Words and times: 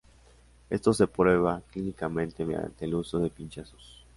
Esto 0.71 0.93
se 0.93 1.05
prueba 1.05 1.61
clínicamente 1.71 2.43
mediante 2.43 2.85
el 2.85 2.95
uso 2.95 3.19
de 3.19 3.29
pinchazos. 3.29 4.03